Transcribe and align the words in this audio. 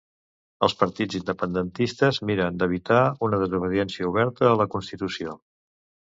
Els 0.67 0.75
partits 0.77 1.17
independentistes 1.17 2.19
miren 2.29 2.57
d'evitar 2.61 3.01
una 3.27 3.39
desobediència 3.43 4.09
oberta 4.13 4.49
a 4.53 4.55
la 4.63 4.67
constitució. 4.77 5.37